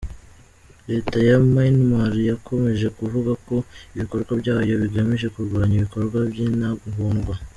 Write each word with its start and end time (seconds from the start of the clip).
Leta 0.89 1.17
ya 1.27 1.37
Myanmar 1.51 2.11
yakomeje 2.31 2.87
kuvuga 2.97 3.31
ko 3.47 3.55
ibikorwa 3.95 4.31
byayo 4.41 4.73
bigamije 4.83 5.27
kurwanya 5.35 5.73
ibikorwa 5.77 6.17
by'intagondwa. 6.31 7.35